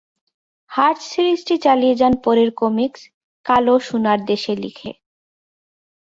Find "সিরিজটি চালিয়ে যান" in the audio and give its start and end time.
1.11-2.13